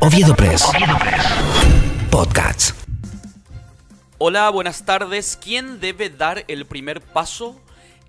Oviedo 0.00 0.36
Press. 0.36 0.64
Podcasts. 2.08 2.72
Hola, 4.18 4.48
buenas 4.50 4.84
tardes. 4.84 5.36
¿Quién 5.42 5.80
debe 5.80 6.08
dar 6.08 6.44
el 6.46 6.66
primer 6.66 7.00
paso? 7.00 7.60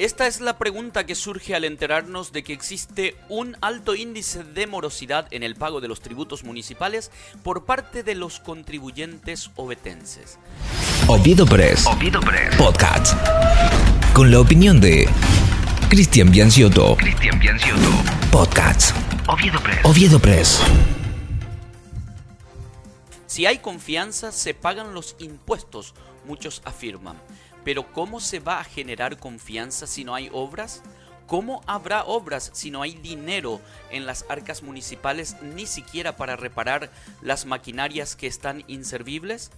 Esta 0.00 0.26
es 0.26 0.40
la 0.40 0.58
pregunta 0.58 1.06
que 1.06 1.14
surge 1.14 1.54
al 1.54 1.64
enterarnos 1.64 2.32
de 2.32 2.42
que 2.42 2.52
existe 2.52 3.14
un 3.28 3.56
alto 3.60 3.94
índice 3.94 4.42
de 4.42 4.66
morosidad 4.66 5.28
en 5.30 5.44
el 5.44 5.54
pago 5.54 5.80
de 5.80 5.86
los 5.86 6.00
tributos 6.00 6.42
municipales 6.42 7.12
por 7.44 7.64
parte 7.64 8.02
de 8.02 8.16
los 8.16 8.40
contribuyentes 8.40 9.52
obetenses. 9.54 10.40
Oviedo 11.06 11.46
Press. 11.46 11.86
Oviedo 11.86 12.18
Press. 12.18 12.56
Podcasts. 12.56 13.16
Con 14.12 14.32
la 14.32 14.40
opinión 14.40 14.80
de 14.80 15.08
Cristian 15.88 16.32
Bianciotto. 16.32 16.96
Cristian 16.96 17.38
Bianciotto. 17.38 17.90
Podcasts. 18.32 18.92
Oviedo 19.28 19.60
Press. 19.60 19.84
Oviedo 19.84 20.18
Press. 20.18 20.60
Si 23.34 23.46
hay 23.46 23.58
confianza, 23.58 24.30
se 24.30 24.54
pagan 24.54 24.94
los 24.94 25.16
impuestos, 25.18 25.92
muchos 26.24 26.62
afirman. 26.64 27.20
Pero 27.64 27.92
¿cómo 27.92 28.20
se 28.20 28.38
va 28.38 28.60
a 28.60 28.64
generar 28.64 29.18
confianza 29.18 29.88
si 29.88 30.04
no 30.04 30.14
hay 30.14 30.30
obras? 30.32 30.82
¿Cómo 31.26 31.60
habrá 31.66 32.04
obras 32.04 32.52
si 32.54 32.70
no 32.70 32.80
hay 32.80 32.94
dinero 32.94 33.60
en 33.90 34.06
las 34.06 34.24
arcas 34.28 34.62
municipales 34.62 35.34
ni 35.42 35.66
siquiera 35.66 36.16
para 36.16 36.36
reparar 36.36 36.92
las 37.22 37.44
maquinarias 37.44 38.14
que 38.14 38.28
están 38.28 38.62
inservibles? 38.68 39.50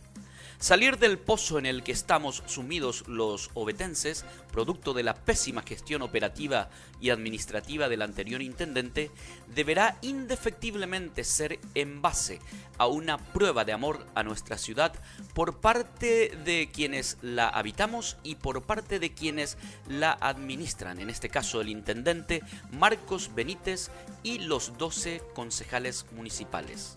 Salir 0.58 0.98
del 0.98 1.18
pozo 1.18 1.58
en 1.58 1.66
el 1.66 1.82
que 1.82 1.92
estamos 1.92 2.42
sumidos 2.46 3.04
los 3.06 3.50
obetenses, 3.52 4.24
producto 4.50 4.94
de 4.94 5.02
la 5.02 5.14
pésima 5.14 5.62
gestión 5.62 6.00
operativa 6.00 6.70
y 6.98 7.10
administrativa 7.10 7.90
del 7.90 8.00
anterior 8.00 8.40
intendente, 8.40 9.10
deberá 9.54 9.98
indefectiblemente 10.00 11.24
ser 11.24 11.58
en 11.74 12.00
base 12.00 12.40
a 12.78 12.86
una 12.86 13.18
prueba 13.18 13.66
de 13.66 13.74
amor 13.74 14.06
a 14.14 14.22
nuestra 14.22 14.56
ciudad 14.56 14.94
por 15.34 15.60
parte 15.60 16.34
de 16.44 16.70
quienes 16.72 17.18
la 17.20 17.48
habitamos 17.48 18.16
y 18.22 18.36
por 18.36 18.62
parte 18.62 18.98
de 18.98 19.12
quienes 19.12 19.58
la 19.88 20.16
administran, 20.18 21.00
en 21.00 21.10
este 21.10 21.28
caso 21.28 21.60
el 21.60 21.68
intendente 21.68 22.42
Marcos 22.72 23.30
Benítez 23.34 23.90
y 24.22 24.38
los 24.38 24.78
12 24.78 25.22
concejales 25.34 26.06
municipales. 26.12 26.96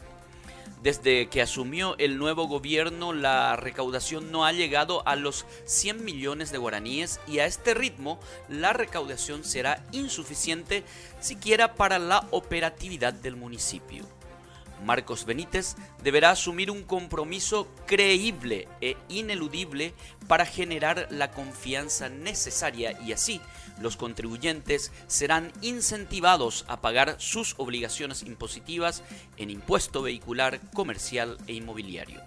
Desde 0.82 1.28
que 1.28 1.42
asumió 1.42 1.98
el 1.98 2.18
nuevo 2.18 2.48
gobierno, 2.48 3.12
la 3.12 3.58
recaudación 3.58 4.32
no 4.32 4.46
ha 4.46 4.54
llegado 4.54 5.06
a 5.06 5.18
los 5.18 5.46
100 5.66 6.06
millones 6.06 6.54
de 6.54 6.58
guaraníes 6.58 7.20
y 7.28 7.40
a 7.40 7.46
este 7.46 7.74
ritmo 7.74 8.18
la 8.48 8.72
recaudación 8.72 9.44
será 9.44 9.86
insuficiente 9.92 10.86
siquiera 11.20 11.76
para 11.76 12.00
la 12.00 12.26
operatividad 12.32 13.14
del 13.14 13.36
municipio. 13.36 14.19
Marcos 14.84 15.26
Benítez 15.26 15.76
deberá 16.04 16.32
asumir 16.32 16.72
un 16.72 16.84
compromiso 16.84 17.68
creíble 17.86 18.68
e 18.82 18.98
ineludible 19.10 19.94
para 20.28 20.46
generar 20.46 21.08
la 21.10 21.32
confianza 21.32 22.10
necesaria 22.10 23.00
y 23.02 23.12
así 23.12 23.42
los 23.80 23.98
contribuyentes 23.98 24.92
serán 25.08 25.52
incentivados 25.62 26.66
a 26.68 26.82
pagar 26.82 27.16
sus 27.20 27.56
obligaciones 27.58 28.24
impositivas 28.24 29.04
en 29.38 29.50
impuesto 29.50 30.02
vehicular, 30.02 30.60
comercial 30.74 31.38
e 31.48 31.54
inmobiliario. 31.54 32.22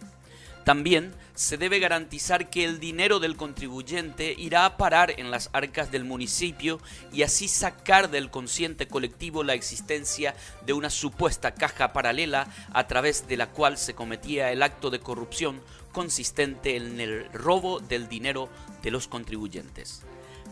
También 0.64 1.12
se 1.34 1.56
debe 1.56 1.80
garantizar 1.80 2.48
que 2.48 2.64
el 2.64 2.78
dinero 2.78 3.18
del 3.18 3.36
contribuyente 3.36 4.34
irá 4.38 4.64
a 4.64 4.76
parar 4.76 5.12
en 5.18 5.30
las 5.30 5.50
arcas 5.52 5.90
del 5.90 6.04
municipio 6.04 6.78
y 7.12 7.22
así 7.22 7.48
sacar 7.48 8.10
del 8.10 8.30
consciente 8.30 8.86
colectivo 8.86 9.42
la 9.42 9.54
existencia 9.54 10.36
de 10.64 10.72
una 10.72 10.90
supuesta 10.90 11.54
caja 11.54 11.92
paralela 11.92 12.46
a 12.72 12.86
través 12.86 13.26
de 13.26 13.36
la 13.36 13.48
cual 13.48 13.76
se 13.76 13.94
cometía 13.94 14.52
el 14.52 14.62
acto 14.62 14.90
de 14.90 15.00
corrupción 15.00 15.60
consistente 15.90 16.76
en 16.76 17.00
el 17.00 17.32
robo 17.32 17.80
del 17.80 18.08
dinero 18.08 18.48
de 18.82 18.92
los 18.92 19.08
contribuyentes. 19.08 20.02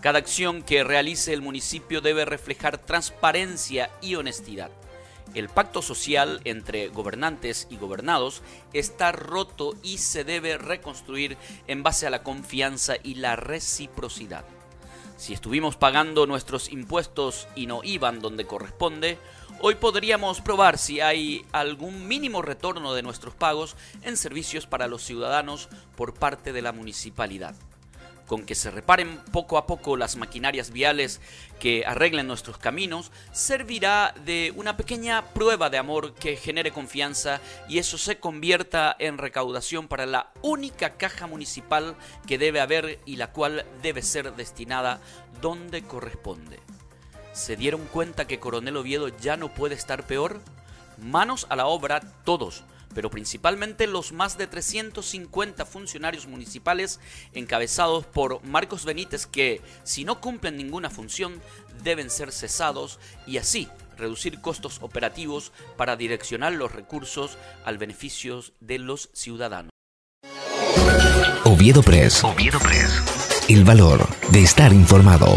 Cada 0.01 0.19
acción 0.19 0.63
que 0.63 0.83
realice 0.83 1.33
el 1.33 1.43
municipio 1.43 2.01
debe 2.01 2.25
reflejar 2.25 2.79
transparencia 2.79 3.91
y 4.01 4.17
honestidad. 4.17 4.71
El 5.35 5.49
pacto 5.49 5.81
social 5.81 6.41
entre 6.45 6.89
gobernantes 6.89 7.69
y 7.71 7.77
gobernados 7.77 8.43
está 8.73 9.13
roto 9.13 9.75
y 9.83 9.99
se 9.99 10.25
debe 10.25 10.59
reconstruir 10.59 11.37
en 11.69 11.85
base 11.85 12.07
a 12.07 12.11
la 12.11 12.25
confianza 12.25 12.95
y 13.03 13.15
la 13.15 13.37
reciprocidad. 13.37 14.45
Si 15.17 15.33
estuvimos 15.33 15.77
pagando 15.77 16.27
nuestros 16.27 16.71
impuestos 16.71 17.47
y 17.55 17.67
no 17.67 17.83
iban 17.85 18.21
donde 18.21 18.47
corresponde, 18.47 19.19
hoy 19.61 19.77
podríamos 19.77 20.41
probar 20.41 20.79
si 20.79 21.01
hay 21.01 21.45
algún 21.53 22.09
mínimo 22.09 22.43
retorno 22.43 22.95
de 22.95 23.03
nuestros 23.03 23.35
pagos 23.35 23.77
en 24.03 24.17
servicios 24.17 24.67
para 24.67 24.89
los 24.89 25.03
ciudadanos 25.03 25.69
por 25.95 26.15
parte 26.15 26.53
de 26.53 26.63
la 26.63 26.73
municipalidad 26.73 27.55
con 28.31 28.47
que 28.47 28.55
se 28.55 28.71
reparen 28.71 29.19
poco 29.33 29.59
a 29.59 29.67
poco 29.67 29.97
las 29.97 30.15
maquinarias 30.15 30.71
viales 30.71 31.21
que 31.59 31.85
arreglen 31.85 32.29
nuestros 32.29 32.59
caminos, 32.59 33.11
servirá 33.33 34.15
de 34.25 34.53
una 34.55 34.77
pequeña 34.77 35.25
prueba 35.35 35.69
de 35.69 35.79
amor 35.79 36.15
que 36.15 36.37
genere 36.37 36.71
confianza 36.71 37.41
y 37.69 37.79
eso 37.79 37.99
se 37.99 38.21
convierta 38.21 38.95
en 39.01 39.19
recaudación 39.19 39.89
para 39.89 40.07
la 40.07 40.31
única 40.43 40.91
caja 40.91 41.27
municipal 41.27 41.97
que 42.29 42.39
debe 42.39 42.61
haber 42.61 43.01
y 43.05 43.17
la 43.17 43.33
cual 43.33 43.67
debe 43.83 44.01
ser 44.01 44.37
destinada 44.37 45.01
donde 45.43 45.83
corresponde. 45.83 46.61
¿Se 47.33 47.57
dieron 47.57 47.85
cuenta 47.87 48.29
que 48.29 48.39
Coronel 48.39 48.77
Oviedo 48.77 49.09
ya 49.09 49.37
no 49.37 49.53
puede 49.53 49.75
estar 49.75 50.07
peor? 50.07 50.41
Manos 50.99 51.49
a 51.49 51.57
la 51.57 51.67
obra 51.67 51.99
todos 52.23 52.63
pero 52.95 53.11
principalmente 53.11 53.87
los 53.87 54.13
más 54.13 54.39
de 54.39 54.47
350 54.47 55.65
funcionarios 55.67 56.27
municipales 56.27 57.01
encabezados 57.33 58.07
por 58.07 58.43
Marcos 58.45 58.85
Benítez 58.85 59.27
que, 59.27 59.61
si 59.85 60.05
no 60.05 60.21
cumplen 60.21 60.57
ninguna 60.57 60.91
función, 60.91 61.41
deben 61.83 62.11
ser 62.11 62.33
cesados 62.33 62.99
y 63.27 63.39
así 63.39 63.69
reducir 63.97 64.41
costos 64.41 64.79
operativos 64.81 65.53
para 65.77 65.97
direccionar 65.97 66.53
los 66.53 66.73
recursos 66.73 67.39
al 67.65 67.79
beneficio 67.79 68.43
de 68.61 68.79
los 68.79 69.11
ciudadanos. 69.13 69.71
Oviedo 71.45 71.83
Press. 71.83 72.25
Oviedo 72.25 72.59
Press. 72.59 73.45
El 73.49 73.65
valor 73.65 74.07
de 74.31 74.43
estar 74.43 74.73
informado. 74.73 75.37